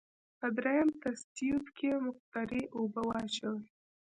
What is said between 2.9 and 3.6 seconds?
واچوئ.